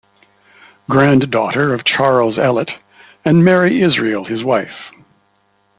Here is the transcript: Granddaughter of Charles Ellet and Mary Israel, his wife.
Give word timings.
Granddaughter 0.89 1.75
of 1.75 1.85
Charles 1.85 2.39
Ellet 2.39 2.71
and 3.23 3.45
Mary 3.45 3.83
Israel, 3.83 4.25
his 4.25 4.43
wife. 4.43 4.89